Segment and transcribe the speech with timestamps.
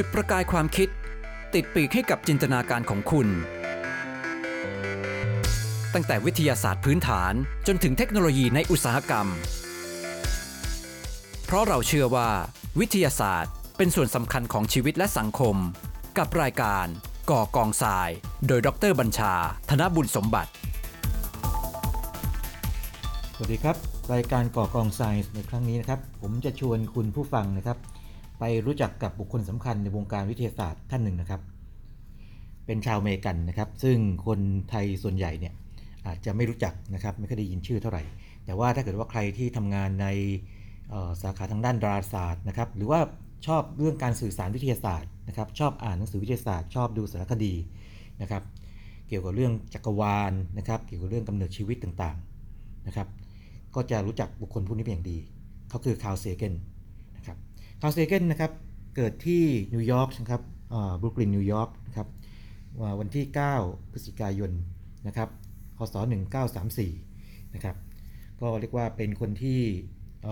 [0.00, 0.88] จุดประกายความคิด
[1.54, 3.28] ติดปีกให้กับจินตนาการของคุณ
[5.94, 7.32] ตั้งแต่วิทยาศาสตร์พื้นฐาน
[7.66, 9.26] จนถึงเทคโนโลยีในอุตสาหกรรม
[11.44, 12.28] เพราะเราเชื่อว่า
[12.80, 15.56] วิทยาศาสตร์เป็นส่วนสำคัญของชีวิตและสังคม
[16.18, 16.86] กับรายการ
[17.30, 18.08] ก่อกองทราย
[18.46, 19.34] โดยดรบัญชา
[19.70, 20.50] ธนบุญสมบัติ
[23.34, 23.76] สวัสดีครับ
[24.14, 27.78] รายการก่อกองไซน์ในครั้งนี้นะครับ ผมจะชวนคุณผู้ฟังนะครับ
[28.38, 31.40] ไปรู้จักกับบุคคลสำคัญในวงการวิทยาศาสตร์ท่านหนึ่งนะครับ
[32.66, 33.96] เป็นชาวอเมริกันนะครับ ซึ่ง
[34.26, 35.54] คนไทยส่วนใหญ่เนี่ย
[36.06, 38.02] อาจจะไม่รู้จักนะครับ ไม่เคอยได้ยินชื่อเท่าไหร่
[38.44, 40.06] แต่ว่าถ้าเกิดว่าใครที่ทำงานใน
[41.22, 43.00] สาขาทางด้านดาราศาสตร์นะครับ หรือว่า
[43.46, 47.54] ชอบเรื่องการสื่อสารวิทยาศาสตร์นะครับ ชอบอ่านหนังสือวิทยาศาสตร์ ชอบดูสารคดี
[48.22, 48.42] นะครับ
[49.08, 53.08] เกี่ยวกับเรื่องจักรวาลนะครับ เกี่ยวกับเรื่องกำเนิดชีวิตต่างๆนะครับ
[53.74, 55.18] ก็จะรู้จักบุคคลผู้นี้เป็นอย่างดี
[55.68, 56.54] เขาคือคาร์ลเซเกน
[57.78, 58.52] นะคาร์ลเซเกนนะครับ
[58.96, 59.42] เกิดที่
[59.74, 60.42] นิวยอร์กนะครับ
[61.00, 62.08] บรุกลินนิวยอร์กนะครับ
[63.00, 63.24] วันที่
[63.58, 64.50] 9 พฤศจิกายน
[65.06, 65.28] นะครับ
[65.78, 65.94] คศ
[66.74, 67.76] 1934นะครับ
[68.40, 69.60] ก็เรียกว่าเป็นคนที่
[70.26, 70.28] อ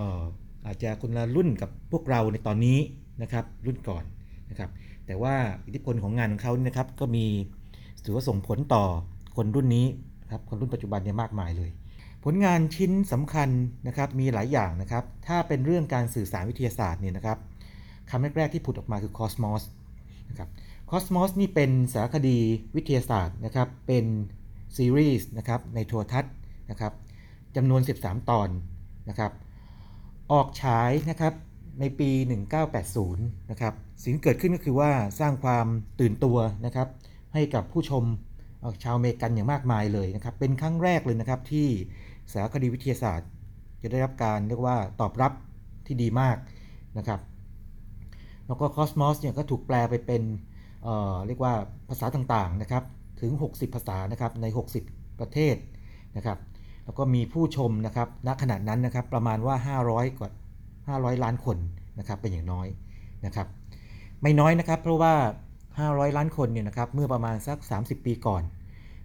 [0.67, 2.79] อาจจะคนละรุ่นกับพวกเราในตอนนี้
[3.23, 4.05] นะครับรุ่นก่อน
[4.51, 4.71] นะครับ
[5.07, 5.35] แต่ว่า
[5.67, 7.27] อิทธิพลของงานของเขานี่นะครับก็มี
[8.05, 8.85] ถือว่าส่งผลต่อ
[9.37, 9.87] คนรุ่นนี้
[10.23, 11.71] นครับคนรุ่นปัจจุบันเนี่ยมากมายเลย
[12.29, 13.49] ผลงานชิ้นสำคัญ
[13.87, 17.39] นะครับมีหลายอย่างนะครับ ถ้าเป็นเรื่องการสื่อสารวิทยาศาสตร์เนี่ยนะครับ
[18.11, 19.63] คำแรกๆที่ผุดออกมาคือ Cosmos
[20.31, 20.49] นะครับ
[20.91, 22.39] Cosmos นี่เป็นสารคดี
[22.77, 24.05] วิทยาศาสตร์นะครับเป็น
[24.77, 26.33] ซีรีส์นะครับในโทรทัศน์
[26.71, 26.93] นะครับ
[27.57, 28.49] จำนวน 13 ตอน
[29.09, 29.33] นะครับ
[30.33, 31.35] ออกฉายนะครับ
[31.81, 32.11] ในปี
[32.77, 35.67] 1980 นะครับ สิ่งเกิดขึ้นก็คือว่าสร้างความ
[36.01, 36.89] ตื่นตัวนะครับ
[37.35, 38.05] ให้กับผู้ชม
[38.83, 41.69] ชาวอเมริกันอย่างมากมายเลยนะครับ เป็นครั้งแรกเลยนะครับที่
[42.33, 43.29] สารคดีวิทยาศาสตร์
[43.83, 45.33] จะได้รับการเรียกว่าตอบรับ
[45.87, 46.37] ที่ดีมาก
[46.99, 47.21] นะครับ
[48.47, 50.23] แล้วก็ Cosmos เนี่ยก็ถูกแปลไปเป็น
[50.83, 51.53] เเรียกว่า
[51.89, 52.85] ภาษาต่างๆนะครับ
[53.21, 54.47] ถึง 60 ภาษานะครับใน
[54.83, 55.57] 60 ประเทศ
[56.17, 56.39] นะครับ
[56.85, 60.31] แล้วก็มีผู้ชมนะครับณขณะนั้นนะครับประมาณว่า 500 กว่า
[60.99, 61.59] 500 ล้านคน
[61.99, 62.67] นะครับเป็นอย่างน้อย
[63.27, 63.47] นะครับ
[64.23, 65.15] ไม่น้อยนะครับเพราะว่า
[65.65, 68.43] 500 ล้านคนเนี่ยนะครับเมื่อประมาณสัก 30 ปีก่อน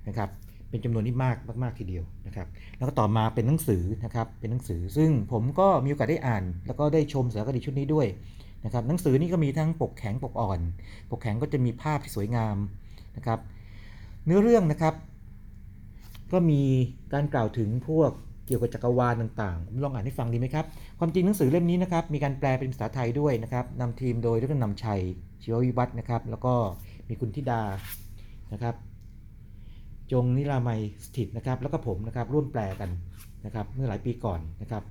[0.07, 0.29] นะครับ
[0.71, 8.07] เป็นจำนวนที่มากมากๆทีเดียวนะครับ แล้วก็ต่อมาเป็นหนังสือนะครับ เป็นหนังสือ ซึ่งผมก็มีโอกาสได้อ่าน แล้วก็ได้ชมสารคดีชุดนี้ด้วย
[8.65, 10.59] นะครับ หนังสือนี่ก็มีทั้งปกแข็งปกอ่อน
[11.09, 12.55] ปกแข็งก็จะมีภาพที่สวยงาม
[13.17, 13.39] นะครับ
[14.25, 14.93] เนื้อเรื่องนะครับ
[16.31, 16.61] ก็มี
[17.13, 18.11] การกล่าวถึงพวก
[18.45, 20.65] เกี่ยวกับจักรวาลต่างๆผมลองอ่านให้ฟังดีไหมครับ
[20.99, 25.01] ความจริงหนังสือเล่มนี้นะครับ มีการแปลเป็นภาษาไทยด้วยนะครับนำทีมโดยดรนำชัย
[25.43, 26.53] ชีววิวัฒน์นะครับ แล้วก็
[27.09, 27.61] มีคุณธิดา
[28.53, 28.75] นะครับ
[30.11, 32.89] จงนิรามัยสถิตนะครับ แล้วก็ผมนะครับร่วมแปลกัน
[33.45, 34.83] นะครับ เมื่อหลายปีก่อนนะครับ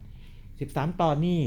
[0.82, 1.40] 13 ตอนนี้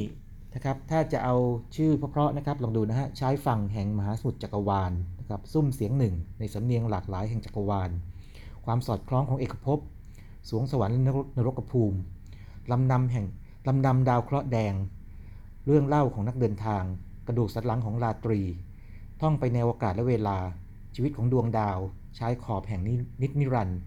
[0.56, 1.35] นะครับ ถ้าจะเอา
[1.75, 7.89] ชื่อเพราะๆนะครับ ลองดูนะฮะ ใช้ฝั่งแห่งมหาสมุทรจักรวาลนะครับ ซุ่มเสียงหนึ่ง ในสำเนียงหลากหลายแห่งจักรวาล
[8.66, 9.79] ความสอดคล้องของเอกภพ
[10.50, 11.97] สวงสวรรค์นรกนรกภูมิ
[12.72, 13.25] ลำนำแห่ง
[13.67, 14.73] ลำนำดาวเคราะห์แดง
[15.66, 16.84] เรื่องเล่าของนักเดินทาง
[17.28, 18.41] กระดูกสันหลังของราตรี
[19.22, 20.38] ท่องไปในอวกาศและเวลา
[20.95, 21.79] ชีวิตของดวงดาว
[22.19, 23.79] ชายขอบแห่งนินิจนิรันด์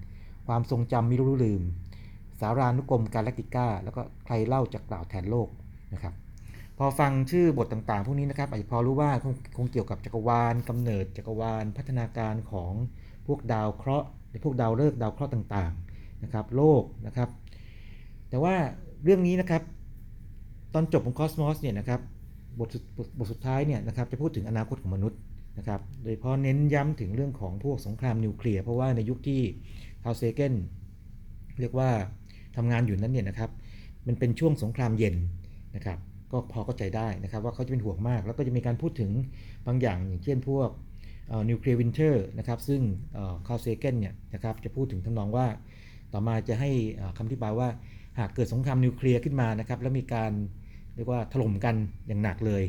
[0.47, 1.63] ความทรงจำม่รู้ลืม
[2.41, 5.49] สารานุกรมกาแล็กติก้า แล้วก็ใครเล่าจากล่าวแทนโลก
[5.95, 6.15] นะครับ
[6.79, 12.73] พอฟังชื่อบทต่างๆ พวกนี้นะครับอาจจะพอรู้ว่าคงคงเกี่ยวกับจักรวาลกำเนิดจักรวาลพัฒนาการของ
[13.27, 17.29] พวกดาวเคราะห์หรือพวกดาวฤกษ์ดาวเคราะห์ต่างๆนะครับ โลกนะครับ
[18.29, 18.55] แต่ว่า
[19.05, 19.63] เรื่องนี้นะครับ
[20.75, 22.01] ตอนจบของคอสมอสเนี่ยนะครับ
[22.59, 25.19] บทสุดบทบทสุดท้ายเนี่ยนะครับจะพูดถึงอนาคตของมนุษย์
[25.59, 29.41] นะครับ โดยเฉพาะเน้นย้ำถึงเรื่องของพวกสงครามนิวเคลียร์เพราะว่าในยุคที่
[30.03, 30.55] คาร์เซเกน
[31.61, 31.91] เรียกว่า
[32.57, 33.51] ทำงานอยู่นั้นเนี่ยนะครับ
[34.07, 35.17] มันเป็นช่วงสงครามเย็น
[35.77, 35.99] นะครับ
[36.33, 39.11] ก็พอเข้าใจได้นะครับ ว่าเขาจะเป็นห่วงมาก แล้วก็จะมีการพูดถึง
[39.67, 40.69] บางอย่างอย่างเช่นพวก
[41.51, 42.81] nuclear winter นะครับ ซึ่ง
[43.47, 45.47] คาร์ลเซเกนเนี่ยนะครับจะพูดถึงทำนองว่า
[46.13, 46.71] ต่อมาจะให้
[47.17, 47.69] คำอธิบายว่า
[48.19, 50.33] หากเกิดสงครามนิวเคลียร์ขึ้นมานะครับ แล้วมีการ
[50.97, 51.75] เรียกว่าถล่มกัน
[52.07, 52.63] อย่างหนักเลย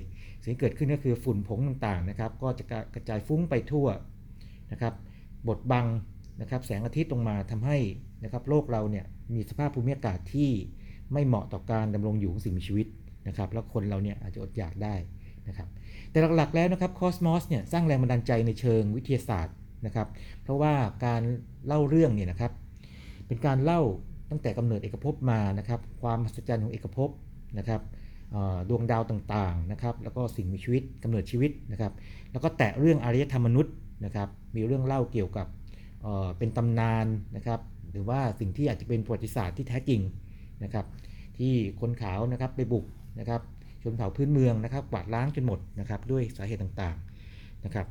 [0.43, 3.87] สิ่งเกิดขึ้นก็คือฝุ่นผงต่างๆนะครับ ก็จะกระจายฟุ้งไปทั่ว
[4.71, 4.93] นะครับ
[5.47, 5.85] บดบัง
[6.41, 7.77] นะครับแสงอาทิตย์ลงมาทำให้
[8.23, 10.49] นะครับโลกเราเนี่ยมีสภาพภูมิอากาศที่
[11.13, 12.87] ไม่เหมาะต่อการดำรงอยู่ของสิ่งมีชีวิต
[13.27, 14.95] นะครับแล้วคนเราเนี่ยอาจจะอดอยากได้
[15.47, 15.67] นะครับ
[16.11, 19.55] แต่หลักๆแล้วนะครับคอสมอสเนี่ยสร้างแรงบันดาลใจในเชิงวิทยาศาสตร์
[19.85, 20.07] นะครับ
[20.43, 20.73] เพราะว่า
[21.05, 21.21] การ
[21.67, 22.51] เล่าเรื่องเนี่ยนะครับ
[23.27, 23.81] เป็นการเล่า
[24.31, 27.09] ตั้งแต่กำเนิดเอกภพมานะครับความมหัศจรรย์ของเอกภพ
[27.57, 27.81] นะครับ
[28.69, 31.91] ดวงดาวต่างๆนะครับแล้วก็สิ่งมีชีวิตกำเนิดชีวิตนะครับ
[32.31, 33.73] แล้วก็แตะเรื่องอารยธรรมมนุษย์
[34.05, 35.47] นะครับมีเรื่องเล่าเกี่ยวกับ
[36.01, 37.59] เเป็นตำนานนะครับ
[37.91, 40.01] หรือว่าสิ่งที่อาจจะเป็นประวัติศาสตร์ที่แท้จริง
[40.63, 40.85] นะครับ
[41.37, 42.85] ที่คนขาวนะครับไปบุก
[43.19, 43.41] นะครับ
[43.83, 47.87] ชนเผ่าพื้นเมืองนะครับกวาดล้างจนหมดนะครับด้วยสาเหตุต่างๆนะครับ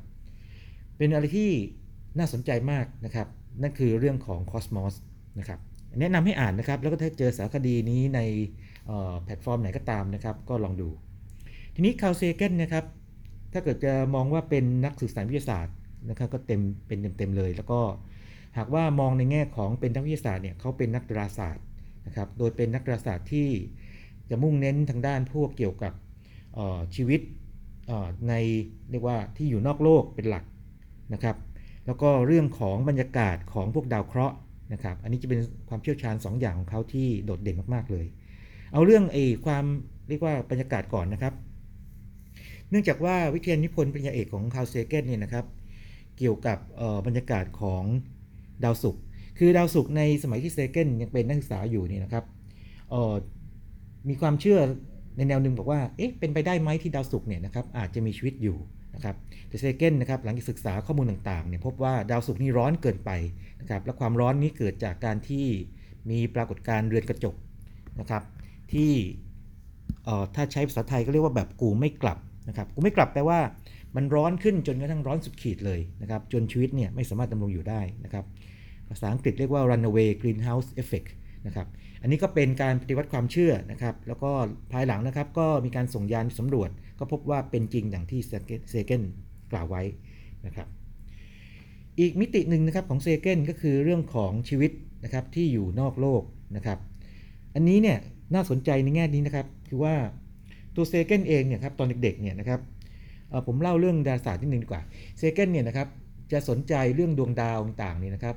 [0.96, 1.50] เป็นอะไรที่
[2.18, 3.26] น่าสนใจมากนะครับ
[3.62, 4.94] นั่นคือเรื่องของ Cosmos
[5.38, 5.60] นะครับ
[6.00, 8.20] แนะนำให้อ่านนะครับแล้วก็ถ้าเจอสารคดีนี้ใน
[9.24, 10.88] แพลตฟอร์มไหนก็ตามนะครับ ก็ลองดู
[11.74, 12.84] ทีนี้คาร์เซเกนนะครับ
[13.52, 15.74] ถ้าเกิดจะมองว่าเป็นนักศึกษารวิทยาศาสตร์
[16.10, 17.80] นะครับก็เต็มเป็นเต็มๆเลย แล้วก็
[18.56, 21.64] หากว่ามองในแง่ของเป็นนักวิทยาศาสตร์เนี่ยเขาเป็นนักดาราศาสตร์
[22.06, 23.48] นะครับ โดยเป็นนักดาราศาสตร์ที่
[24.30, 25.92] จะมุ่งเน้นทางด้านพวกเกี่ยวกับ
[26.96, 27.20] ชีวิต
[28.28, 28.34] ใน
[28.90, 30.44] เรียกว่าที่อยู่นอกโลกเป็นหลัก
[31.12, 31.36] นะครับ
[31.86, 34.36] แล้วก็เรื่องของบรรยากาศของพวกดาวเคราะห์
[34.72, 38.06] นะครับ อันนี้จะเป็นความเชี่ยวชาญ2อย่างของเขาที่โดดเด่นมากๆเลย
[38.72, 39.64] เอาเรื่องไอ้ความ
[40.08, 41.34] เรียกว่าบรรยากาศก่อนนะครับ
[42.70, 45.46] เนื่องจากว่าวิทยานิพนธ์ปริญญาเอกของคาร์เซเกนเนี่ยนะครับ
[46.18, 46.58] เกี่ยวกับ
[47.06, 47.82] บรรยากาศของ
[48.64, 49.02] ดาวศุกร์
[49.38, 52.24] คือดาวศุกร์ในสมัยที่เซเกนยังเป็นนักศึกษาอยู่นี่นะครับ
[54.08, 54.58] มีความเชื่อ
[55.16, 58.56] ในแนวหนึ่งบอกว่า เอ๊ะ เป็นไปได้ไหมที่ดาวศุกร์เนี่ยนะครับอาจจะมีชีวิตอยู่
[58.94, 59.16] นะครับ
[59.48, 63.10] แต่เซเกนนะครับหลังจากศึกษาข้อมูลต่างๆเนี่ยพบว่าดาวศุกร์นี่ร้อนเกินไป
[63.60, 65.46] นะครับ และความร้อนนี้เกิดจากการที่
[66.10, 67.34] มีปรากฏการณ์เรือนกระจก
[68.00, 68.22] นะครับ
[68.72, 68.92] ที่
[70.34, 72.18] ถ้าใช้ภาษาไทยก็เรียกว่าแบบกูไม่กลับ
[72.48, 73.40] นะครับกูไม่กลับแปลว่า
[73.96, 78.24] มันร้อนขึ้นจนกระทั่งร้อนสุดขีดเลยนะครับจนชีวิตเนี่ยไม่สามารถดำรงอยู่ได้นะครับ
[78.88, 81.08] ภาษาอังกฤษเรียกว่า runaway greenhouse effect
[81.46, 81.66] นะครับ
[82.02, 84.30] อันนี้ก็เป็นการปฏิวัติความเชื่อนะครับแล้วก็
[84.72, 88.20] ภายหลังนะครับก็มีการส่งยานสำรวจ ก็พบว่าเป็นจริงอย่างที่
[88.70, 89.02] เซเกน
[89.52, 89.82] กล่าวไว้
[90.46, 90.68] นะครับ
[92.00, 94.72] อีกมิติหนึ่งนะครับของเซเกนก็คือเรื่องของชีวิต
[95.04, 96.22] นะครับที่อยู่นอกโลก
[96.56, 96.78] นะครับ
[97.54, 97.98] อันนี้เนี่ย
[98.34, 99.94] น่าสนใจในแง่นี้นะครับคือว่า
[100.74, 102.60] ตัวเซเกนเองเนี่ยครับตอนเด็กๆเนี่ยนะครับ
[103.46, 104.82] ผมเล่าเรื่องดาราศาสตร์นิดนึงดีกว่า
[105.18, 105.88] เซเกนเนี่ยนะครับ
[106.32, 108.36] จะสนใจเรื่องดวงดาวต่างๆนี่นะครับ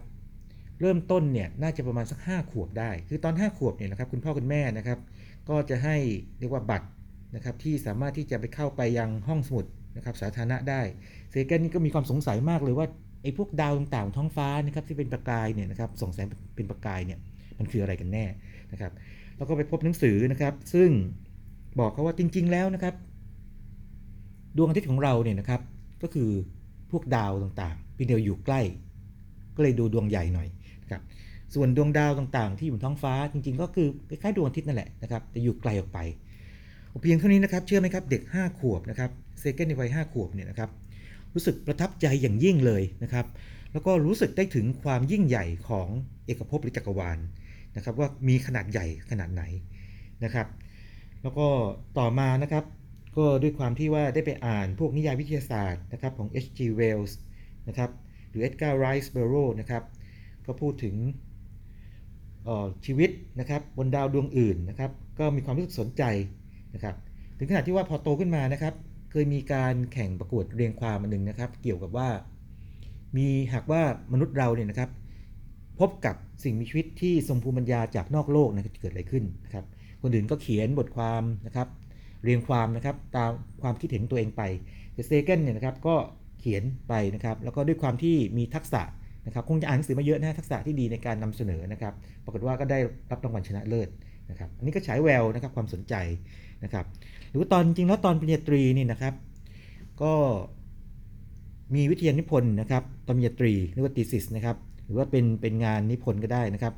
[0.82, 5.00] เริ่มต้นเนี่ยน่าจะประมาณสัก 5 ขวบได้ คือตอน 5 ขวบเนี่ยนะครับคุณพ่อคุณแม่นะครับ
[5.50, 5.96] ก็จะให้
[6.40, 6.88] เรียกว่าบัตร
[7.36, 9.66] นะครับที่สามารถที่จะไปเข้าไปยังห้องสมุด
[9.98, 10.82] นะครับสาธารณะได้
[11.30, 12.88] เซเกนนี่ก็มีความสงสัยมากเลยว่า
[13.24, 17.20] ไอ้พวกดาวต่างๆท้องฟ้านะครับที่เป็นประกายเนี่ยนะครับส่องแสงเป็นประกายเนี่ย
[17.60, 18.26] มันคืออะไรกันแน่
[18.72, 18.92] นะครับ
[19.40, 20.90] แล้วก็ไปพบหนังสือนะครับ ซึ่ง
[21.80, 22.96] บอกเขาว่าจริง ๆ แล้วนะครับ
[24.58, 25.62] ดวงอาทิตย์ของเราเนี่ยนะครับ
[26.02, 26.30] ก็คือ
[26.92, 28.62] พวกดาวต่างๆพีเดียวอยู่ใกล้
[29.56, 30.48] ก็เลยดูดวงใหญ่หน่อย
[30.84, 31.02] นะครับ
[31.54, 36.00] ส่วนดวงดาวต่างๆ ที่อยู่บนท้องฟ้าจริง ๆ ก็คือคล้ายๆดวงอาทิตย์นั่นแหละนะครับแต่อยู่ไกลออกไป
[37.02, 39.10] เพียงเท่านี้นะครับ เชื่อไหมครับ เด็ก 5 ขวบนะครับ
[39.40, 40.70] เซเกนในวัย5ขวบเนี่ยนะครับ
[41.34, 43.26] รู้สึกประทับใจอย่างยิ่งเลยนะครับ
[43.74, 45.88] แล้วก็รู้สึกได้ถึงความยิ่งใหญ่ของ
[46.26, 47.18] เอกภพหรือจักรวาล
[47.76, 49.44] นะครับว่ามีขนาดใหญ่ขนาดไหน
[50.24, 50.48] นะครับ
[51.22, 51.48] แล้วก็
[52.00, 52.66] ต่อมานะครับ
[53.18, 56.60] ก็ด้วยความที่ว่าได้ไปอ่านพวกนิยายวิทยาศาสตร์นะครับของ H.G.
[56.80, 57.12] Wells
[57.68, 57.90] นะครับ
[58.30, 59.84] หรือ Edgar Rice Burroughs นะครับ
[60.46, 60.96] ก็พูดถึง
[62.86, 66.04] ชีวิตนะครับบนดาวดวงอื่นนะครับก็มีความรู้สึกสนใจ
[66.74, 66.96] นะครับ
[67.38, 68.74] ถึงขนาดที่ว่าพอโตขึ้นมานะครับ
[69.12, 72.10] เคยมีการแข่งประกวดเรียงความอันหนึ่งนะครับ เกี่ยวกับว่า
[73.18, 73.82] มีหากว่า
[74.14, 74.90] มนุษย์เราเนี่ยนะครับ
[75.80, 79.66] พบกับสิ่งมีชีวิตที่ทรงภูมิปัญญาจากนอกโลกนะจะเกิดอะไรขึ้นนะครับ
[80.02, 81.68] คนอื่นก็เขียนบทความนะครับ
[82.24, 83.32] เรียงความนะครับตาม
[83.62, 84.42] ความคิดเห็นตัวเองไป
[84.94, 85.96] แต่เซเกนเนี่ยนะครับก็
[86.40, 88.82] เขียนไปนะครับ แล้วก็ด้วยความที่มีทักษะ
[89.26, 91.94] นะครับ คงจะอ่านหนังสือมาเยอะนะทักษะที่ดีในการนำเสนอนะครับ
[92.24, 92.80] ปรากฏว่าก็ได้
[93.12, 93.90] รับรางวัลชนะเลิศ
[94.30, 95.96] นะครับ อันนี้ก็ฉายแววนะครับความสนใจ
[96.64, 96.86] นะครับ
[97.30, 99.14] หรือว่าตอนจริงแล้วตอนปริญญาตรีนี่นะครับ
[100.02, 100.14] ก็
[101.76, 104.58] มีวิทยานิพนธ์นะครับตอนปริญญาตรีหรือว่า thesis นะครับ
[104.90, 106.74] รือว่าเป็นเป็นงานนิพนธ์ก็ได้นะครับ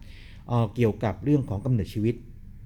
[0.48, 2.16] เเกี่ยวกับเรื่องของกำเนิดชีวิต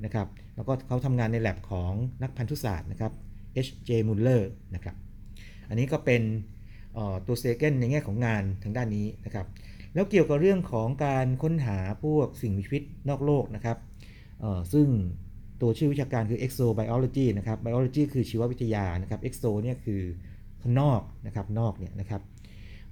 [0.06, 3.12] นะครับแล้วก็เขาทำงานในแลบของนักพันธุศาสตร์นะครับ
[3.66, 3.90] H.J.
[4.08, 4.42] Muller
[4.76, 4.96] นะครับ
[5.70, 6.22] อันนี้ก็เป็น
[7.28, 9.46] ตัวเซเกนในแง่ของงานทางด้านนี้นะครับ
[9.94, 13.78] แล้วเกี่ยวกับเรื่องของการค้นหาพวกสิ่งมีชีวิตนอกโลกนะครับ
[14.74, 14.88] ซึ่ง
[15.62, 20.02] ตัวชื่อวิชาการคือ exobiology นะครับ biology คือชีววิทยานะครับ exo เนี่ยคือ
[20.62, 22.22] ข้างนอกนะครับนอกเนี่ยนะครับ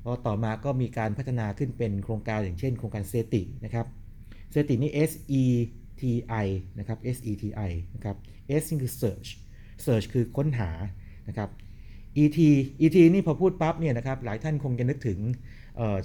[0.04, 3.86] พอต่อมาก็มีการพัฒนาขึ้นเป็นโครงการอย่างเช่น โครงการเซตินะครับ
[4.52, 5.44] เซตินี่ S E
[6.00, 6.48] TI
[6.80, 8.16] นะครับ SETI นะครับ
[8.62, 9.30] S นี่คือ search
[9.86, 10.72] search คือค้นหา
[11.28, 11.50] นะครับ
[12.24, 12.40] ET
[12.82, 15.20] ET นี่พอพูดปั๊บเนี่ยนะครับหลายท่านคงจะนึกถึง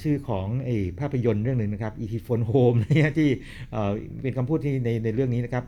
[0.02, 3.28] ชื่อของอภาพยนตร์เรื่องหนึ่งนะครับ ET Phone Home เนี่ยที่
[4.23, 5.64] เป็นคำพูดที่ในในเรื่องนี้นะครับ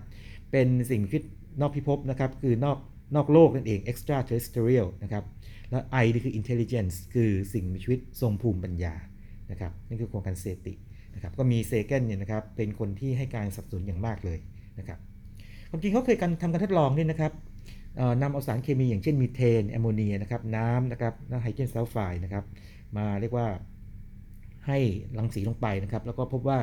[0.51, 1.23] เป็นสิ่งคิด
[1.61, 2.79] นอกพิภพนะครับคือนอก
[3.17, 5.25] นอกโลกนั่นเอง extraterrestrial นะครับ
[5.71, 8.95] แล้ว I นี่คือ intelligence คือสิ่งมีชีวิตทรงภูมิปัญญา
[9.51, 10.75] นะครับ นี่คือโครงการเซติ
[11.15, 14.39] นะครับ ก็มีเซเกนเนี่ยนะครับ เป็นคนที่ให้การสนับสนุนอย่างมากเลย
[14.79, 14.99] นะครับ
[15.71, 17.33] ความจริงเขาเคยการทำการทดลองด้วยนะครับ
[18.23, 22.45] นำเอาสารเคมีอย่างเช่นมีเทน แอมโมเนียนะครับ น้ำนะครับแล้วไฮโดรเจนซัลไฟด์นะครับ
[22.97, 23.47] มาเรียกว่า
[24.67, 24.79] ให้
[25.19, 26.59] รังสีลงไปนะครับ แล้วก็พบว่า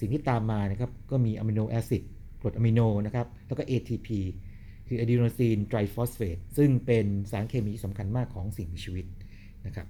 [0.00, 2.02] สิ่งที่ตามมานะครับ ก็มี amino acid
[2.42, 4.08] กรดอะมิโนนะครับ แล้วก็ ATP
[4.86, 9.06] คืออะดีโนซีนไตรฟอสเฟตซึ่งเป็นสารเคมีสำคัญมากของสิ่งมีชีวิต
[9.66, 9.86] นะครับ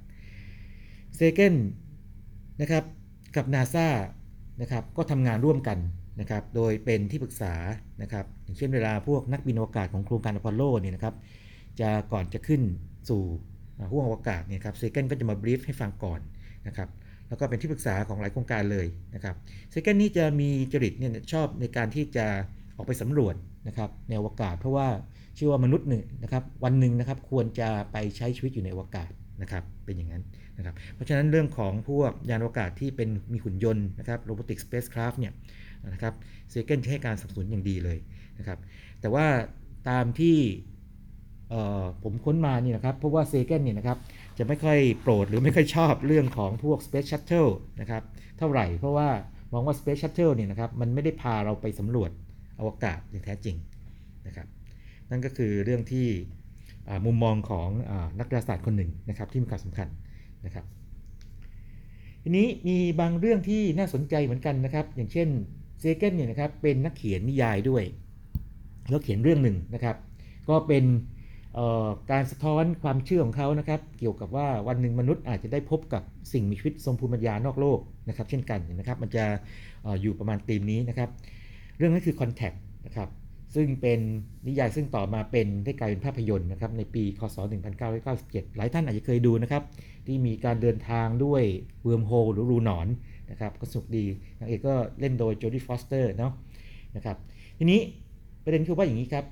[1.16, 1.54] เซเกน
[2.60, 2.84] นะครับ
[3.36, 3.88] กับนาซา
[4.60, 5.78] นะครับก็ทำงานร่วมกัน
[6.20, 7.54] นะครับโดยเป็นที่ปรึกษา
[8.02, 11.14] นะครับอย่างเช่นเวลาพวกนักบินอวกาศของโครงการอพอลโลเนี่ยนะครับ
[11.80, 12.62] จะก่อนจะขึ้น
[13.08, 13.22] สู่
[13.90, 16.20] ห้วงอวกาศเนี่ยครับเซเกนก็จะมา brief ให้ฟังก่อน
[16.66, 16.88] นะครับ
[17.28, 19.34] แล้วก็เป็นที่ปรึกษาของหลายโครงการเลยนะครับ
[19.70, 22.26] เซเกนนี้จะมีจริตเนี่ยชอบในการที่จะ
[22.76, 23.34] ออกไปสำรวจ
[23.68, 24.88] นะครับในอวกาศ เพราะว่า
[25.34, 29.10] เชื่อว่ามนุษย์หนึ่งนะครับวันหนึ่งนะครับควรจะไปใช้ชีวิตอยู่ในอวกาศ
[29.42, 30.22] นะครับเป็นอย่างนั้น
[30.58, 35.32] นะครับเพราะฉะนั้นเรื่องของพวกยานอวกาศที่เป็นมีหุ่นยนต์นะครับ robotic spacecraft เนี่ย
[35.92, 36.14] นะครับ
[36.50, 37.98] เซเกนให้การสนับสนุนอย่างดีเลย
[38.38, 38.58] นะครับ
[39.00, 39.26] แต่ว่า
[39.88, 40.36] ตามที่
[42.02, 43.98] ผมค้นมานี่นะครับเพราะว่าเซเกนเนี่ยนะครับ
[44.38, 47.50] จะไม่ค่อยโปรดหรือไม่ค่อยชอบเรื่องของพวก Space Shuttle
[47.80, 48.02] นะครับ
[48.38, 49.08] เท่าไหร่เพราะว่า
[49.52, 52.10] มองว่า Space Shuttle เนี่ยนะครับมันไม่ได้พาเราไปสำรวจ
[52.58, 53.56] อวกาศอย่างแท้จริง
[54.26, 54.46] นะครับ
[55.10, 56.06] นั่นก็คือเรื่องที่
[57.06, 59.88] มุมมองของอนักดาราศาสตร์คนหนึ่งนะครับที่มีความสำคัญ
[60.46, 60.64] นะครับ
[62.22, 65.28] ทีนี้มีบางเรื่องที่น่าสนใจเหมือนกันนะครับ อย่างเช่น
[65.80, 67.84] เซเกนเนี่ยนะครับเป็นนักเขียนนิยายด้วย
[68.88, 69.96] แล้วเขียนเรื่องหนึ่งนะครับ
[70.48, 70.84] ก็เป็น
[72.10, 77.78] การสะท้อนความเชื่อของเขานะครับ เกี่ยวกับว่าวันหนึ่งมนุษย์อาจจะได้พบกับสิ่งมีชีวิตทรงภูมิปัญญานอกโลก
[78.08, 79.24] นะครับ เช่นกันนะครับ มันจะ
[79.84, 81.08] ออยู่ประมาณธีมนี้นะครับ
[81.82, 83.08] รื่องนั้นคือ Contact นะครับ
[83.54, 84.00] ซึ่งเป็น
[84.46, 87.36] นิยายซึ่งต่อมาเป็นได้กลายเป็นภาพยนตร์นะครับในปีคศ
[87.96, 89.62] 1997 หลายท่านอาจจะเคยดูนะครับ
[90.06, 91.42] ที่มีการเดินทางด้วย
[91.84, 92.86] wormhole หรือรูหนอน
[93.30, 94.04] นะครับก็สนุกดี
[94.38, 96.32] นางเอกก็เล่นโดยโจดี้ฟอสเตอร์เนาะ
[96.96, 97.16] นะครับ
[97.58, 97.80] ทีนี้
[98.44, 99.24] ประเด็นคือว่าอย่างนี้ครับ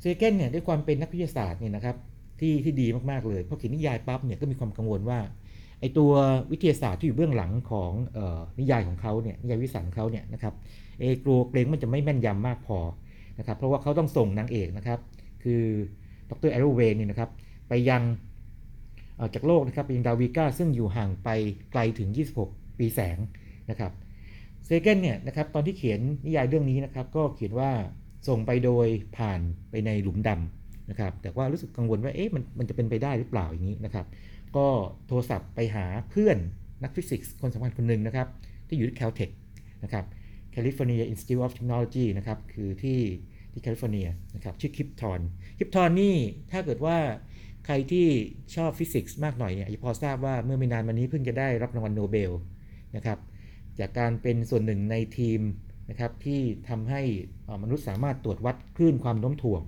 [0.00, 1.96] เซเกนเนี่ยด้วยความเป็นนักวิทยาศาสตร์เนี่ยนะครับ
[2.40, 5.18] ที่ที่ดีมากๆเลยพอเขียนนิยายปั๊บเนี่ยก็มีความกังวลว่า
[5.80, 6.12] ไอตัว
[6.52, 10.54] วิทยาศาสตร์ที่อยู่เบื้องหลังของออนิยายของเขาเนี่ยนิยายวิทย์ของเขาเนี่ยนะครับ
[10.98, 12.78] เอกลัวเกรงมันจะไม่แม่นยำมากพอ
[13.38, 14.98] นะครับเพราะว่าเขาต้องส่งนางเอกนะครับ
[15.42, 15.62] คือ
[16.30, 17.30] ดรแอโรเวนเนี่ยนะครับ
[17.68, 18.02] ไปยัง
[19.34, 21.28] จากโลกนะครับไปยังดาวิก้าซึ่งอยู่ห่างไป
[21.72, 22.08] ไกลถึง
[22.44, 23.18] 26 ปีแสง
[23.70, 23.92] นะครับ
[24.64, 27.70] เซเกนเนี่ยนะครับตอนที่เขียนนิยายเรื่องนี้นะครับก็เขียนว่า
[28.28, 34.06] ส่งไปโดยผ่านไปในหลุมดำนะครับแต่ว่ารู้สึกกังวลว่าเอ๊ะมันมันจะเป็นไปได้หรือเปล่าอย่างนี้นะครับ
[34.56, 34.68] ก็
[35.06, 36.38] โทรศัพท์ไปหาเพื่อน
[36.82, 38.28] นักฟิสิกส์คนสำคัญคนหนึ่งนะครับ
[38.68, 39.32] ที่อยู่ที่ Caltech
[39.84, 40.04] นะครับ
[40.54, 43.00] California Institute of Technology นะครับ คือที่
[43.52, 45.20] ที่แคลิฟอร์เนียนะครับ ชื่อคิปธอร์น
[45.58, 46.16] คิปธอร์นนี่
[46.50, 46.98] ถ้าเกิดว่า
[47.66, 48.06] ใครที่
[48.54, 52.32] ชอบฟิสิกส์มากหน่อยเนี่ยจะพอทราบว่าเมื่อไม่นานมานี้เพิ่งจะได้รับรางวัลโนเบล
[52.96, 53.18] นะครับ
[53.78, 55.40] จากการเป็นส่วนหนึ่งในทีม
[55.90, 57.02] นะครับที่ทำให้
[57.62, 59.62] มนุษย์สามารถตรวจวัดคลื่นความโน้มถ่วง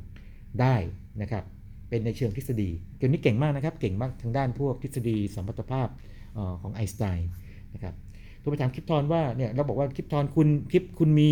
[0.61, 0.77] ได้
[1.23, 1.45] นะครับ
[1.91, 5.89] เป็นในเชิงทฤษฎีเกี่ยวนี้เก่งมากนะครับ เก่งมากทางด้านพวกทฤษฎีสัมพัทธภาพ
[6.63, 7.31] ของไอน์สไตน์
[7.75, 7.95] นะครับ
[8.41, 11.31] โทรไปถามคลิปทอนว่าเนี่ยเราบอกว่าคลิปทอนคุณคลิปคุณมี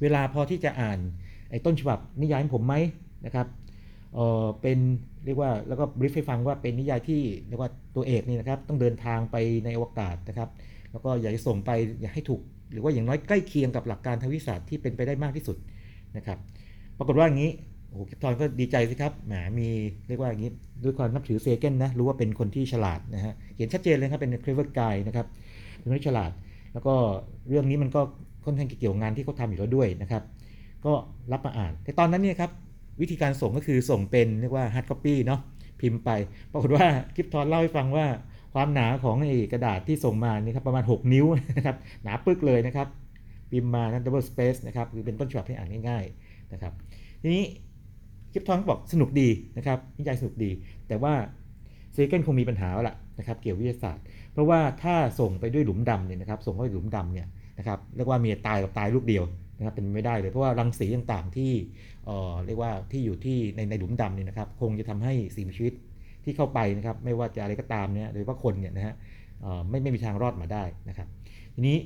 [0.00, 0.98] เวลาพอที่จะอ่าน
[1.50, 2.74] ไอ้ต้นฉบับนิยายของผมไหม
[3.26, 3.46] นะครับ
[4.14, 4.78] เออเป็น
[5.24, 10.48] เรียกว่าแล้วก็บริฟให้ฟังว่าเป็นนิยายที่เรียกว่าตัวเอกนี่นะครับต้องเดินทางไปในอวกาศนะครับ
[10.92, 11.70] แล้วก็อยากจะส่งไป
[12.00, 12.40] อยากให้ถูก
[12.72, 15.56] หรือว่าอย่างน้อยใกล้เคียงกับหลักการทางวิทยาศาสตร์ที่เป็นไปได้มากที่สุด
[16.16, 16.38] นะครับ
[16.98, 17.50] ปรากฏว่าอย่างนี้
[17.90, 19.68] โอ้โหกิฟทอนก็ดีใจสิครับ แหม มี
[20.08, 20.50] เรียกว่าอย่างนี้
[20.84, 25.26] ด้วยความนับถือเซเกนนะ รู้ว่าเป็นคนที่ฉลาดนะฮะ เขียนชัดเจนเลยครับ เป็น clever guy นะครับ
[25.78, 26.30] เป็นคนที่ฉลาด
[26.72, 26.94] แล้วก็
[27.48, 28.00] เรื่องนี้มันก็
[28.44, 30.22] ค่อนข้างเกี่ยวงานที่เขาทำอยู่แล้วด้วยนะครับ
[30.84, 30.92] ก็
[31.32, 32.50] รับมาอ่าน แต่ตอนนั้นเนี่ยครับ
[33.00, 35.40] วิธีการส่งก็คือส่งเป็นเรียกว่า hard copy เนาะ
[35.80, 36.10] พิมพ์ไป
[36.52, 38.06] ปรากฏว่ากิฟทอนเล่าให้ฟังว่า
[38.54, 42.88] ความหนาของไอ้กระดาษที่ส่งมานี่ครับประมาณ 6 นิ้วนะครับ หนาปึกเลยนะครับ
[43.50, 46.72] พิมพ์มานั้น double space นะครับ คือเป็นต้นฉบับที่อ่านง่ายๆนะครับ
[47.22, 47.44] ทีนี้
[48.32, 50.50] คลิปทองบอกสนุกดีนะครับนิยายสนุกดี
[50.88, 51.14] แต่ว่า
[51.92, 59.24] เซเกนคงมีปัญหาละนะครับเกี่ยววิทยาศาสตร์ เพราะว่าถ้าส่งไปด้วยหลุมดำเนี่ยนะครับส่งไปหลุมดำเนี่ยนะครับเรียกว่ามีตายกับตายลูกเดียว
[59.58, 61.52] นะครับเป็นไม่ได้เลยเพราะว่ารังสีต่างๆที่
[62.06, 65.74] เอ่อเรียกว่าที่อยู่ที่ในในหลุมดำเนี่ยนะครับคงจะทำให้สิ่งมีชีวิต
[66.24, 68.94] ที่เข้าไปนะครับไม่ว่าจะอะไรก็ตามเนี่ยโดยเฉพาะคนเนี่ยนะฮะ
[69.68, 71.08] ไม่ไม่มีทางรอดมาได้นะครับ
[71.54, 71.76] ทีนี้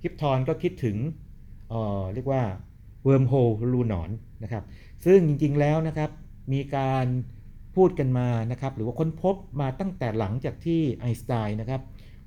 [0.00, 0.96] คิปธอร์นก็คิดถึง
[1.70, 2.42] เรียกว่า
[3.04, 4.10] wormhole รูหนอน
[4.44, 4.64] นะครับ
[5.04, 6.10] ซึ่งจริงๆแล้วนะครับ
[6.52, 7.06] มีการ
[7.76, 11.80] พูดกันมานะครับหรือว่าค้นพบมาตั้งแต่หลังจากที่ไอน์สไตน์นะครับ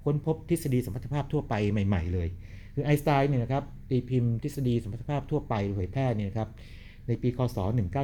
[0.06, 2.28] ค้นพบทฤษฎีสัมพัทธภาพทั่วไปใหม่ ๆ เลย
[2.76, 6.50] คือไอน์สไตน์เนี่ยนะครับตีพิมพ์ทฤษฎีสัมพัทธภาพทั่วไปเผยแพร่เนี่ยนะครับ
[7.08, 7.58] ในปีคศ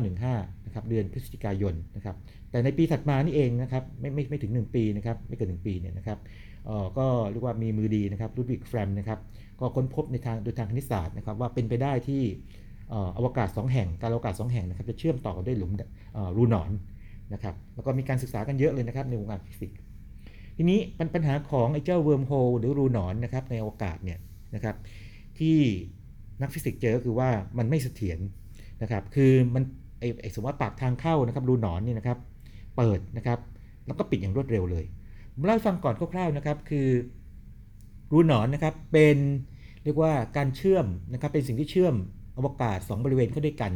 [0.10, 2.16] 1915 นะครับเดือนพฤศจิกายนนะครับ
[2.52, 6.18] แต่ในปีถัดมานี่เองนะครับไม่ไม่ไม่ถึง 1 ปีนะครับไม่เกิน 1 ปีเนี่ยนะครับ
[6.66, 9.20] เออก็เรียกว่ามีมือดีนะครับลูดวิกแฟลมม์นะครับ
[9.60, 12.24] ก็ค้นพบในทางโดยทางคณิตศาสตร์นะครับว่าเป็นไปได้ที่
[13.18, 15.72] อวกาศ 2 แห่งการอวกาศ 2 แห่งนะครับจะเชื่อมต่อกันด้วยหลุม
[16.38, 16.72] รูหนอน
[17.34, 19.78] นะครับแล้วก็มีการศึกษากันเยอะเลยนะครับในวงการฟิสิกส์
[20.58, 20.80] ทีนี้
[21.14, 24.20] ปัญหาของไอ้เจ้า wormhole หรือรูหนอนนะครับในอวกาศเนี่ย
[24.56, 24.76] นะครับ
[25.40, 25.58] ที่
[26.42, 28.20] นักฟิสิกส์เจอก็คือว่ามันไม่เสถียร
[28.82, 29.64] นะครับคือมัน
[30.22, 32.18] ไอ้สมมติว่าปากทางเข้านะครับรูหนอนนี่นะครับ
[32.78, 33.40] เปิดนะครับ
[33.88, 34.86] แล้วก็ปิดอย่างรวดเร็วเลย
[35.34, 36.88] ผมเล่าให้ฟังก่อนคร่าวๆนะครับคือ
[38.14, 39.18] รูหนอนนะครับเป็น
[39.84, 41.96] เรียกว่าการเชื่อมนะครับเป็นสิ่งที่เชื่อม
[42.40, 43.74] อวกาศ 2 บริเวณเข้าด้วยกัน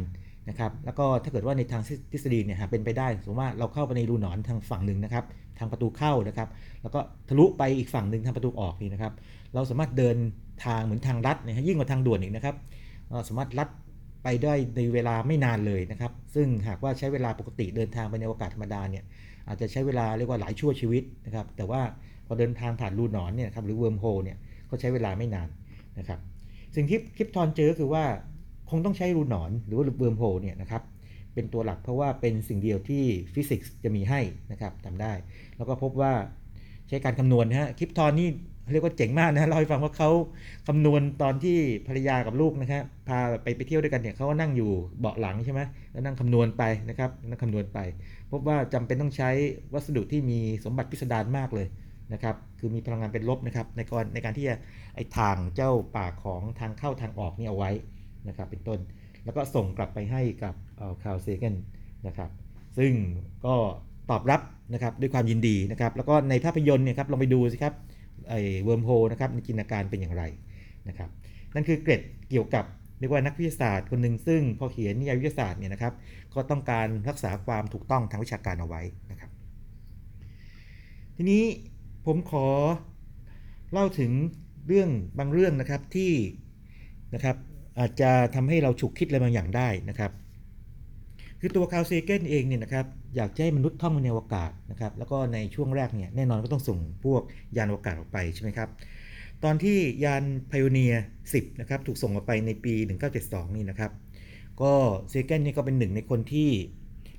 [0.48, 5.24] นะครับ แล้วก็ถ้าเกิดว่าในทางทฤษฎีเนี่ยหากเป็นไปได้สมมติว่าเราเข้าไปในรูหนอนทางฝั่งหนึ่งนะครับ
[5.58, 6.48] ทางประตูเข้านะครับ
[6.82, 9.12] แล้วก็ทะลุไปอีกฝั่งหนึ่งทางประตูออกนี่นะครับ
[9.54, 10.16] เราสามารถเดิน
[10.66, 12.54] ทางเหมือนทางลัดนะฮะยิ่งกว่าทางด่วนอีกนะครับ
[13.10, 13.68] เราสามารถลัด
[14.24, 19.04] ไปได้ในเวลาไม่นานเลยนะครับ ซึ่งหากว่าใช้เวลาปกติเดินทางไปในอวกาศธรรมดาเนี่ย
[19.48, 21.80] อาจจะใช้เวลาเรียกว่าหลายชั่วชีวิตนะครับ แต่ว่า
[22.26, 24.36] พอเดินทางผ่านรูหนอนเนี่ยครับหรือ wormhole เนี่ย
[24.70, 25.48] ก็ใช้เวลาไม่นาน
[25.98, 26.18] นะครับ
[26.76, 28.04] สิ่งที่คิปธอร์นเจอคือว่า
[28.70, 30.82] คงต้องใช้รูหนอนหรือว่า wormhole เนี่ยนะครับ
[31.34, 33.04] เป็นตัวหลักเพราะว่าเป็นสิ่งเดียวที่
[33.34, 34.20] ฟิสิกส์จะมีให้
[34.52, 35.12] นะครับทำได้
[35.56, 36.12] แล้วก็พบว่า
[36.88, 38.28] ใช้การคำนวณนะฮะคลิปทอนนี่
[38.72, 40.10] เรียกว่าเจ๋งมากนะเล่าให้ฟังว่าเขา
[40.68, 41.56] คำนวณตอนที่
[41.86, 45.60] ภรรยากับลูกนะครับพาไปไปเที่ยวด้วยกันเนี่ยเขาก็นั่งอยู่เบาะหลังใช่ไหม
[45.92, 47.78] แล้วนั่งคำนวณไปนะครับนั่งคำนวณไป
[48.30, 49.30] พบว่าจำเป็นต้องใช้
[49.74, 51.66] วัสดุที่มีสมบัติพิสดารมากเลย
[52.12, 54.56] นะครับคือมีพลังงานเป็นลบนะครับในการในการที่จะ
[54.94, 57.70] ไอ้ทางเจ้าปากของทางเข้าทางออกนี่เอาไว้
[58.28, 58.78] นะครับเป็นต้น
[59.24, 60.54] แล้วก็ส่งกลับไปให้กับ
[61.02, 61.54] คาร์ลเซเกน
[62.06, 62.30] นะครับ
[62.78, 62.92] ซึ่ง
[63.44, 63.54] ก็
[64.10, 64.40] ตอบรับ
[64.74, 67.74] นะครับด้วยความยินดีนะครับแล้วก็ในภาพยนตร์เนี่ยครับลองไปดูสิครับ
[68.28, 70.22] ไอ้ wormhole นะครับในจินตนาการเป็นอย่างไร
[70.88, 71.10] นะครับ
[71.54, 72.64] นั่นคือเกร็ดเกี่ยวกับ
[72.98, 75.94] เรียกว่านักวิทยาศาสตร์คนหนึ่งซึ่งพอเขียนนิยายวิทยาศาสตร์เนี่ยนะครับ
[76.34, 79.30] ก็ต้องการรักษาความถูกต้องทางวิชาการเอาไว้นะครับ
[81.16, 81.42] ทีนี้
[82.06, 82.46] ผมขอ
[83.72, 84.12] เล่าถึง
[84.66, 86.12] เรื่องบางเรื่องนะครับที่
[87.14, 87.36] นะครับ
[87.78, 90.10] อาจจะทำให้เราฉุกคิดอะไรบางอย่างได้นะครับ
[91.40, 97.22] คือตัวคาร์ลเซเกนเองเนี่ยนะครับอยากให้มนุษย์ท่องในอวกาศนะครับแล้วก็ในช่วงแรกเนี่ยแน่นอนก็ต้องส่งพวก
[97.56, 98.68] ยานอวกาศออกไปใช่ไหมครับ
[99.44, 100.94] ตอนที่ยานไพโอเนียร์
[101.28, 102.74] 10นะครับถูกส่งออกไปในปี
[103.14, 103.92] 1972 นี่นะครับ
[104.62, 104.72] ก็
[105.10, 106.50] เซเกนนี่ก็เป็นหนึ่งในคนที่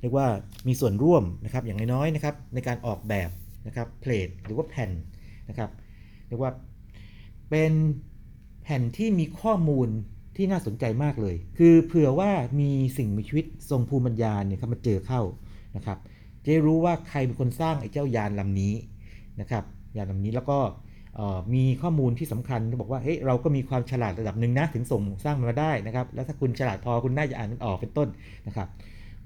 [0.01, 0.27] เรียกว่า
[0.67, 3.29] มีส่วนร่วมนะครับอย่างน้อยๆนะครับในการออกแบบ
[3.67, 4.91] นะครับ plate หรือว่าแผ่น
[5.49, 5.69] นะครับ
[6.27, 6.51] เรียกว่า
[7.49, 7.73] เป็น
[8.63, 9.89] แผ่นที่มีข้อมูล
[10.35, 15.21] ที่น่าสนใจมากเลย คือเผื่อว่ามีสิ่งมีชีวิตทรงภูมิปัญญาเนี่ยครับมาเจอเข้า
[15.75, 15.97] นะครับ
[16.45, 18.73] จะรู้ว่าใครเป็นคนสร้างไอ้เจ้ายานลำนี้
[19.41, 19.63] นะครับ
[19.97, 20.57] ยานลำนี้แล้วก็
[21.53, 28.07] มีข้อมูลที่สำคัญที่บอกว่าเฮ้ยเราก็มีความฉลาดระดับหนึ่งนะถึงส่งสร้างมันมาได้นะครับแล้วถ้าคุณฉลาดพอคุณน่าจะอ่านมันออกเป็นต้น
[28.47, 28.67] นะครับ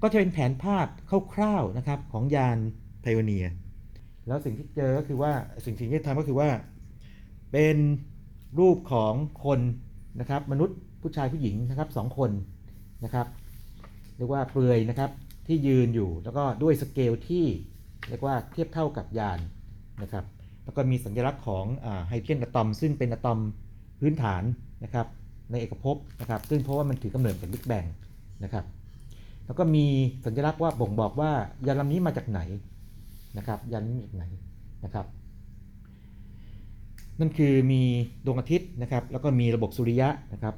[0.02, 0.86] ก็จะเป็นแผนภาพ
[1.34, 2.58] คร่าวๆนะครับของยาน
[3.00, 3.46] ไพโอเนีย
[4.26, 5.32] แล้วสิ่งที่เจอก็คือว่า
[5.64, 6.48] สิ่งที่ทำก็คือว่า
[7.52, 7.76] เป็น
[8.58, 9.60] รูปของคน
[10.20, 12.30] นะครับมนุษย์ ผู้ชายผู้หญิงนะครับสองคน
[13.04, 13.26] นะครับ
[14.16, 15.10] เรียกว่าเปลือยนะครับ
[15.46, 17.44] ที่ยืนอยู่แล้วก็ด้วยสเกลที่
[18.08, 19.38] เรียกว่าเทียบเท่ากับยาน
[20.02, 20.24] นะครับ
[20.64, 21.64] แล้วก็มีสัญลักษณ์ของ
[22.08, 23.38] ไฮเดรนอะตอม ซึ่งเป็นอะตอม
[24.00, 24.42] พื้นฐาน
[24.84, 25.06] นะครับ
[25.50, 27.84] ในเอกภพนะครับซึ่งเพราะว่ามันถือกำเนิดจากบิ๊กแบง
[28.44, 28.64] นะครับ
[29.46, 29.86] แล้วก็มี
[30.24, 31.30] สัญลักษณ์ว่าบ่งบอกว่า
[31.66, 32.40] ยานลำนี้มาจากไหน
[33.38, 34.24] นะครับยานนี้มาจากไหน
[34.84, 35.06] นะครับ
[37.20, 37.82] นั่นคือมี
[38.26, 40.54] ดวงอาทิตย์นะครับแล้วก็มีระบบสุริยะนะครับ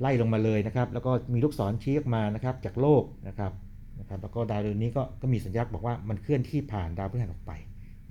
[0.00, 3.52] ไล่ลงมาเลยนะครับ แล้วก็มีลูกศรชี้ออกมานะครับ จากโลกนะครับ
[4.00, 7.52] นะครับ แล้วก็ดาวดวงนี้ก็ก็มีสัญลักษณ์บอกว่ามันเคลื่อนที่ผ่านดาวพฤหัสออกไป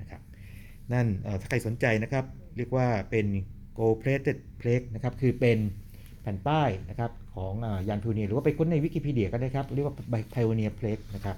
[0.02, 0.22] นะครับ
[0.94, 1.08] นั่น
[1.42, 2.26] ถ้าใครสนใจนะครับ
[2.58, 3.26] เรียกว่าเป็น
[3.78, 5.58] gold plated plate นะครับ คือเป็น
[6.22, 7.54] แผ่นป้ายนะครับของ
[7.88, 9.96] ยานพิวเนียหรือว่าไปค้นในวิกิพีเดียก็ได้ครับ เรียกว่า
[10.34, 11.38] pioneer plate นะครับ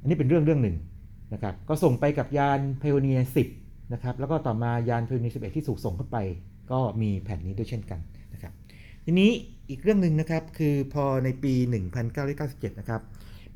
[0.00, 0.76] อันนี้เป็นเรื่องเรื่องหนึ่ง
[1.32, 3.22] นะครับ ก็ส่งไปกับยาน pioneer
[3.56, 6.18] 10นะครับ แล้วก็ต่อมายาน pioneer 11 ที่ถูกส่งเข้าไป
[6.72, 8.00] ก็มีแผ่นนี้ด้วยเช่นกัน
[9.04, 9.30] ทีนี้
[9.68, 11.54] อีกเรื่องหนึ่งนะครับ คือพอในปี
[12.16, 13.02] 1997 นะครับ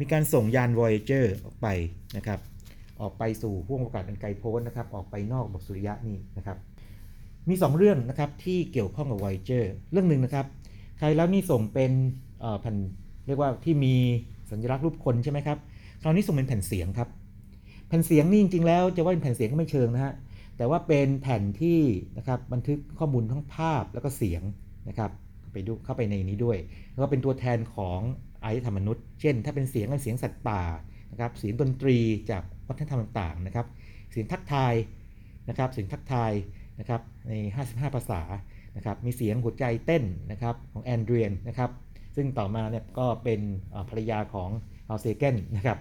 [0.01, 1.67] มีการส่งยาน Voyager ออกไป
[2.17, 2.39] นะครับ
[3.01, 6.59] ออกไปสู่ห้วงอากาศอันไกลโพ้นนะครับ ออกไปนอกบกสุริยะนี่นะครับ
[7.49, 10.47] มี 2 เรื่องนะครับที่เกี่ยวข้องกับ Voyager เรื่องหนึ่งนะครับ
[10.99, 11.93] ใครแล้วนี่ส่งเป็น
[12.61, 12.77] แผ่น
[13.27, 13.95] เรียกว่าที่มี
[14.51, 15.59] สัญลักษณ์รูปคนใช่ไหมครับ
[16.03, 17.09] คราวนี้ส่งเป็นแผ่นเสียงครับ
[17.89, 20.13] แผ่นเสียงนี่จริงๆแล้วจะว่าเป็นแผ่นเสียงก็ไม่เชิงนะฮะ
[20.57, 21.81] แต่ว่าเป็นแผ่นที่
[22.19, 24.43] นะครับบันทึกข้อมูลทั้งภาพแล้วก็เสียง
[24.89, 25.11] นะครับ
[25.55, 26.59] ไปดูเข้าไปในนี้ด้วย
[26.91, 28.01] แล้วก็เป็นตัวแทนของ
[28.43, 30.63] อารยธรรมมนุษย์ เช่น ถ้าเป็นเสียงเป็นเสียงสัตว์ป่า
[31.11, 31.99] นะครับเสียงดนตรี
[32.31, 33.67] จากวัฒนธรรมต่างๆนะครับ
[34.13, 34.75] เสียงทักทาย
[35.49, 36.33] นะครับเสียงทักทาย
[36.79, 37.33] นะครับใน
[37.67, 38.23] 55 ภาษา
[38.77, 41.71] นะครับมีเสียงหัวใจเต้นนะครับของแอนดรูยันนะครับ
[42.17, 43.41] ซึ่งต่อมาเนี่ยก็เป็น
[43.89, 44.51] ภรรยาของ
[44.89, 45.79] คาร์ลเซเกนนะครับ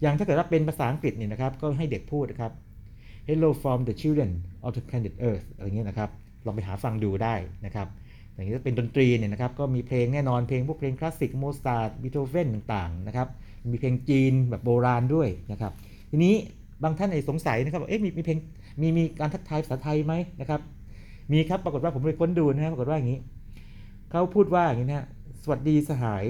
[0.00, 2.52] อย่างถ้าเกิดว่าเป็นภาษาอังกฤษเนี่ยนะครับก็ให้เด็กพูดนะครับ
[3.28, 4.30] Hello from the children
[4.64, 6.10] of the planet Earth อะไรเงี้ยนะครับ
[6.46, 7.34] ลองไปหาฟังดูได้
[7.66, 7.88] นะครับ
[8.34, 13.28] อย่างนี้เป็นดนตรีเนี่ยนะครับก็มีเพลงแน่นอนเพลงพวกเพลงคลาสสิกโมซาร์ทบีโธเฟนต่างๆนะครับ
[13.72, 15.72] มีเพลงจีนแบบโบราณด้วยนะครับ
[16.10, 16.34] ทีนี้
[16.82, 18.38] บางท่านอาจสงสัยนะครับเอ๊ะมีมีเพลง
[18.80, 20.60] มีมีการทักทายภาษาไทยไหมนะครับ
[21.32, 23.20] มีครับปรากฏว่าผมไปค้นดูนะปรากฏว่าอย่างนี้
[24.10, 25.06] เขาพูดว่าอย่างนี้นะ
[25.42, 26.24] สวัสดีสหาย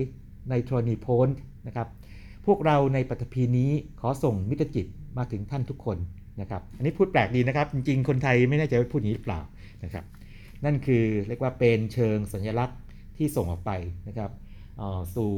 [0.51, 1.29] ในโทรนีโพน
[1.67, 1.88] นะครับ
[2.47, 4.87] พวกเราในปฐพีนี้ขอส่งมิตรจิต
[5.19, 5.97] มาถึงท่านทุกคน
[6.41, 9.41] นะครับอันนี้พูดแปลกดีนะครับ จริงๆ คนไทยไม่แน่ใจว่าพูดอย่างนี้หรือเปล่า
[9.85, 10.05] นะครับ
[10.64, 12.79] นั่นคือเรียกว่าเป็นเชิงสัญลักษณ์
[13.16, 13.70] ที่ส่งออกไป
[14.09, 14.31] นะครับ
[15.16, 15.33] สู่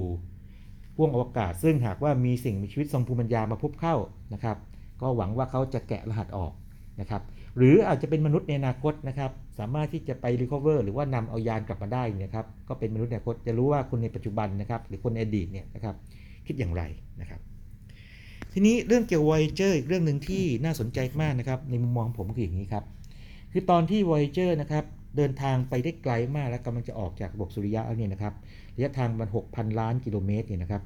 [0.96, 3.96] พ่วงอวกาศ ซึ่งหากว่ามีสิ่งมีชีวิตทรงภูมิปัญญามาพบเข้า
[4.34, 4.56] นะครับ
[5.02, 6.52] ก็หวังว่าเขาจะแกะรหัสออก
[7.00, 7.22] นะครับ
[7.56, 15.94] หรืออาจจะเป็นมนุษย์ในอนาคตนะครับ สามารถที่จะไปรีคอเวอร์หรือว่านำเอายานกลับมาได้นะครับ ก็เป็นมนุษย์ในอนาคตจะรู้ว่าคนในปัจจุบันนะครับ หรือคนในอดีตเนี่ยนะครับ
[16.46, 16.82] คิดอย่างไร
[17.20, 17.40] นะครับ
[18.52, 22.84] ทีนี้เรื่องเกี่ยวกับ Voyager อีกเรื่องหนึ่งที่น่าสนใจมากนะครับ ในมุมมองผมคืออย่างนี้ครับ
[23.52, 24.84] คือตอนที่ Voyager นะครับ
[25.16, 28.34] เดินทางไปได้ไกลมากแล้วกำลังจะออกจากระบบสุริยะแล้วเนี่ยนะครับ
[28.76, 30.82] ระยะทางมัน6,000ล้านกิโลเมตรเนี่ยนะครับ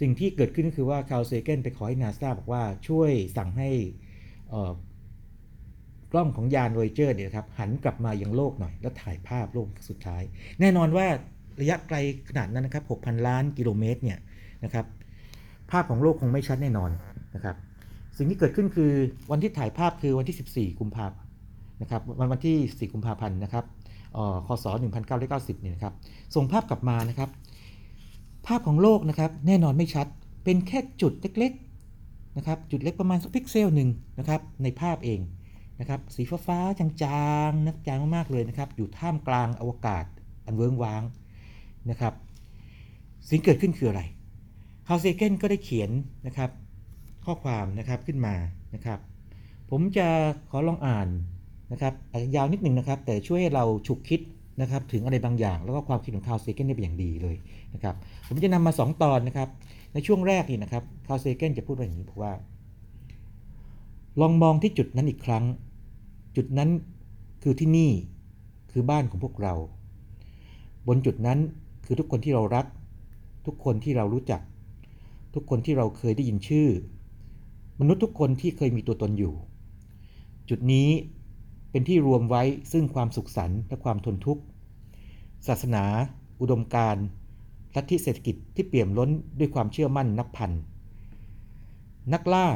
[0.00, 3.68] สิ่งที่เกิดขึ้นก็คือว่าคาร์ลเซเกนไปขอให้นาซาบอกว่าช่วยสั่งให้
[6.12, 10.22] กล้องของยาน Voyager เนี่ยครับหันกลับมายังโลกหน่อย แล้วถ่ายภาพโลกสุดท้าย
[10.60, 11.06] แน่นอนว่า
[11.60, 11.96] ระยะไกล
[12.28, 14.18] ขนาดนั้นนะครับ6,000 ล้านกิโลเมตรเนี่ย
[14.64, 14.86] นะครับ
[15.70, 16.90] ภาพของโลกคงไม่ชัดแน่นอน
[17.34, 17.56] นะครับ
[18.18, 18.92] สิ่งที่เกิดขึ้นคือ
[19.30, 21.10] วันที่ถ่ายภาพคือวันที่ 14 กุมภาพ
[21.82, 22.56] นะครับวันวันที่
[22.88, 23.64] 4 กุมภาพันธ์นะครับ
[24.46, 24.64] คศ
[25.12, 25.94] 1990เนี่ยนะครับ
[26.34, 27.30] ส่งภาพกลับมานะครับ
[28.46, 30.06] ภาพของโลกนะครับแน่นอนไม่ชัด
[30.44, 35.20] เป็นแค่จุดเล็กๆนะครับจุดเล็กประมาณสักพิกเซลหนึ่งนะครับในภาพเอง
[35.80, 36.88] นะครับสีฟ้าๆจา
[37.48, 40.04] งๆนะจางมากๆเลยนะครับอยู่ท่ามกลางอวกาศ
[40.46, 41.02] อันเวิ้งว้าง
[41.90, 42.14] นะครับ
[43.28, 44.02] สิ่งเกิดขึ้นคืออะไร
[44.86, 45.90] คาร์ลเซเกนก็ได้เขียน
[46.26, 46.50] นะครับ
[47.24, 48.34] ข้อความนะครับขึ้นมา
[48.74, 48.98] นะครับ
[49.70, 50.08] ผมจะ
[50.50, 51.08] ขอลองอ่าน
[51.72, 54.20] นะครับอาจจะยาวนิดนึงนะครับ แต่ช่วยให้เราฉุกคิด
[54.60, 57.36] นะครับถึงอะไรบางอย่าง แล้วก็ความคิดของคาร์ลเซเกนได้เป็นอย่างดีเลย
[57.74, 57.94] นะครับ
[58.26, 59.48] ผมจะนำมา 2 ตอนนะครับ
[59.92, 62.32] ในช่วงแรกนี่นะครับคาร์ลเซเกนจะพูดว่าอย่างนี้บอกว่า
[64.20, 65.44] ลองมองที่จุดนั้นอีกครั้ง
[66.36, 66.70] จุดนั้น
[67.42, 67.90] คือที่นี่
[68.72, 69.54] คือบ้านของพวกเรา
[70.88, 71.38] บนจุดนั้น
[71.86, 72.66] คือทุกคนที่เรารัก
[73.46, 74.40] ทุกคนที่เรารู้จัก
[75.34, 76.68] ทุกคนที่เราเคยได้ยินชื่อ
[77.80, 79.34] มนุษย์ทุกคนที่เคยมีตัวตนอยู่
[80.48, 80.88] จุดนี้
[81.74, 84.42] เป็นที่รวมไว้ซึ่งความสุขสันต์และความทนทุกข์
[85.46, 85.84] ศาสนา
[86.40, 87.04] อุดมการณ์
[87.74, 90.50] ลัทธิเศรษฐกิจที่เปี่ยมล้นด้วยความเชื่อมั่นนับพัน
[92.12, 92.46] นักล่า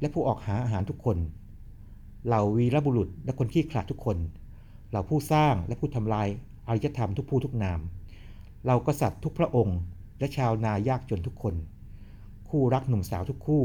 [0.00, 1.16] และผู้ออกหาอาหารทุกคน
[2.26, 4.16] เหล่าวีรบุรุษและคนขี้ขลาดทุกคน
[4.90, 6.28] เหล่าผู้สร้างและผู้ทำลาย
[6.68, 7.80] อารยธรรมทุกผู้ทุกนาม
[8.64, 9.78] เหล่ากษัตริย์ทุกพระองค์
[10.18, 11.54] และชาวนายากจนทุกคน
[12.48, 13.64] คู่รักหนุ่มสาวทุกคู่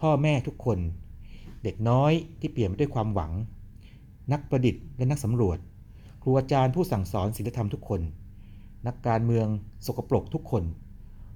[0.00, 0.78] พ่อแม่ทุกคน
[1.62, 3.32] เด็กน้อยที่เปี่ยมไปด้วยความหวัง
[4.32, 5.58] นักประดิษฐ์และนักสำรวจ
[6.22, 8.00] ครูอาจารย์ผู้สั่งสอนศีลธรรมทุกคน
[8.86, 9.46] นักการเมือง
[9.86, 10.64] สกปรกทุกคน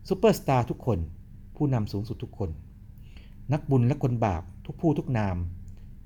[0.08, 0.98] ซูเปอร์สตาร์ทุกคน
[1.56, 2.50] ผู้นำสูงสุดทุกคน
[3.52, 5.36] นักบุญและคนบาปทุกผู้ทุกนาม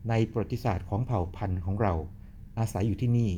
[0.09, 1.95] ในประวัติศาสตร์ของเผ่าพันธุ์ของเรา
[2.59, 3.31] อาศัยอยู่ที่นี่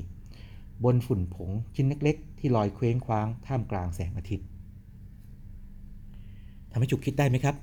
[0.84, 4.46] บนฝุ่นผงชิ้นเล็กๆ ที่ลอยเคว้งคว้างท่ามกลางแสงอาทิตย์
[6.70, 7.56] ทำให้จุกคิดได้ไหมครับ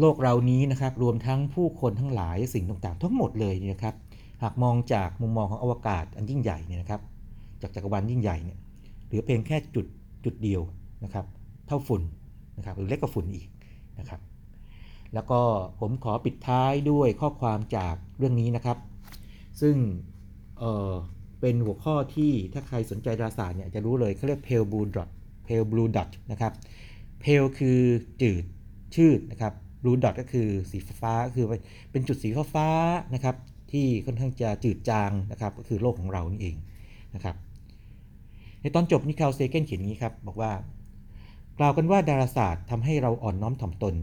[0.00, 3.94] โลกเรานี้นะครับรวมทั้งผู้คนทั้งหลายสิ่งต่างๆ ทั้งหมดเลยเนี่ยนะครับ
[4.42, 7.00] หากมองจากมุมมองของอวกาศอันยิ่งใหญ่เนี่ยนะครับ
[7.62, 8.58] จากจักรวาลยิ่งใหญ่เนี่ย
[9.06, 9.86] เหลือเพียงแค่จุด
[10.24, 10.62] จุดเดียว
[11.04, 11.26] นะครับ
[11.66, 12.02] เท่าฝุ่น
[12.56, 13.46] นะครับหรือเล็กกว่าฝุ่นอีก
[13.98, 14.20] นะครับ
[15.14, 15.40] แล้วก็
[15.80, 18.78] ผมขอปิดท้ายด้วยข้อความจากเรื่องนี้นะครับ
[19.60, 19.76] ซึ่ง
[20.58, 20.92] เออ
[21.40, 25.08] เป็นหัวข้อที่ถ้าใครสนใจดาราศาสตร์เนี่ยจะรู้เลยเขาเรียก pale blue dot
[25.46, 26.52] pale blue dot นะครับ
[27.22, 27.80] pale คือ
[28.22, 28.44] จืด
[28.94, 31.46] ชืดนะครับ blue dot ก็คือสีฟ้าคือ
[31.90, 33.36] เป็นจุดสีฟ้าๆนะครับ
[33.74, 36.56] ที่ค่อนข้างจะจืดจางนะครับก็คือโลกของเรานี่เอง
[37.14, 37.36] นะครับ
[38.60, 40.52] ในตอนจบนิคาลเซเกนเขียนอย่างนี้ครับบอกว่า
[41.58, 43.94] กล่าวกันว่าดาราศาสตร์ทำให้เราอ่อนน้อมถ่อมตน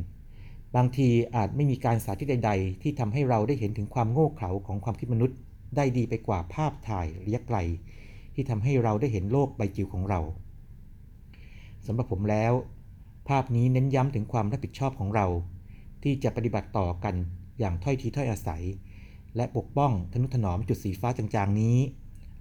[0.75, 5.37] บางทีอาจไม่มีการสาธิตใด ๆ ที่ทำให้เราได้เห็นถึงความโง่เขลาของความคิดมนุษย์
[5.75, 7.57] ได้ดีไปกว่าภาพถ่ายระยะไกล
[8.33, 10.19] ที่ทำให้เราได้เห็นโลกใบจิ๋วของเรา
[11.85, 12.53] สำหรับผมแล้ว
[13.29, 15.27] ภาพนี้เน้นย้ำถึงความรับผิดชอบของเรา
[16.03, 17.15] ที่จะปฏิบัติต่อกัน
[17.59, 18.63] อย่างถ้อยทีถ้อยอาศัย
[19.35, 21.77] และปกป้องทนุถนอมจุดสีฟ้าจางๆนี้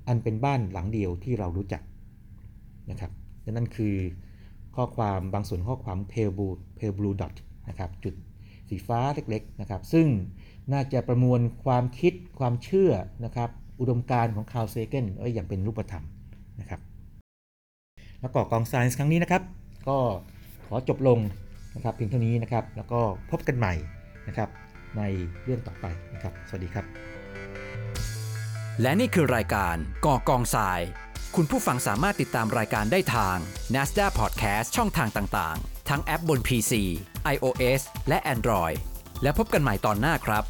[0.08, 1.82] อันเป็นบ้านหลังเดียวที่เรารู้จัก
[2.90, 3.10] นะครับ
[3.50, 3.94] นั่นคือ
[4.76, 7.34] ข้อความบางส่วนข้อความ pale blue pale blue dot
[7.68, 8.14] นะครับจุด
[8.68, 10.06] สีฟ้าเล็กๆนะครับซึ่ง
[10.72, 12.92] น่าจะประมวลความคิดความเชื่อ
[13.24, 13.50] นะครับ
[13.80, 16.04] อุดมการณ์ของคาร์ลเซเกนไว้อย่างเป็นรูปธรรม
[16.60, 16.80] นะครับ
[18.20, 19.42] แล้วก็กองไซน์ครั้งนี้นะครับ
[19.88, 19.98] ก็
[20.66, 21.18] ขอจบลง
[21.74, 23.00] นะครับเพียงเท่านี้นะครับ แล้วก็
[23.30, 23.74] พบกันใหม่
[24.28, 24.48] นะครับ
[24.98, 25.02] ใน
[25.44, 26.84] เรื่องต่อไปนะครับ สวัสดีครับ
[28.82, 29.76] และนี่คือรายการ
[30.06, 30.80] ก่อกองทราย
[31.36, 33.36] คุณผู้ฟังสามารถติดตามรายการได้ทาง
[33.74, 36.72] NASDA Podcast ช่องทางต่างๆ ทั้งแอปบน PC
[37.34, 38.76] iOS และ Android
[39.22, 40.44] แล้วพบกันใหม่ตอนหน้าครับ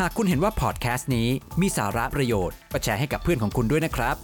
[0.00, 1.28] หากคุณเห็นว่าพอดแคสต์นี้
[1.60, 4.16] มีสาระประโยชน์ก็แชร์ให้กับเพื่อนของคุณด้วยนะครับ